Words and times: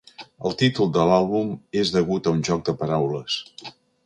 El 0.49 0.55
títol 0.61 0.89
de 0.95 1.03
l'àlbum 1.11 1.53
és 1.83 1.93
degut 1.97 2.31
a 2.31 2.35
un 2.39 2.43
joc 2.51 2.65
de 2.71 2.79
paraules. 2.81 3.39